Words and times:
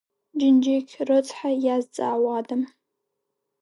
Џьынџьықь 0.39 0.93
рыцҳа 1.07 1.49
иазҵаауада? 1.65 2.55